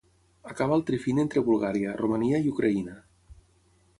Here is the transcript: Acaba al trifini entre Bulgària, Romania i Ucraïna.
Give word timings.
Acaba 0.51 0.73
al 0.77 0.83
trifini 0.87 1.23
entre 1.25 1.43
Bulgària, 1.51 1.93
Romania 2.01 2.41
i 2.47 2.51
Ucraïna. 2.55 2.99